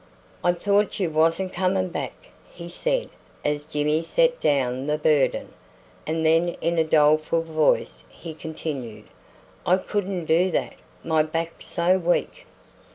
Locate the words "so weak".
11.67-12.47